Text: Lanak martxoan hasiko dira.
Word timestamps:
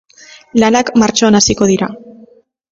Lanak 0.63 0.89
martxoan 1.03 1.39
hasiko 1.43 1.71
dira. 1.75 1.93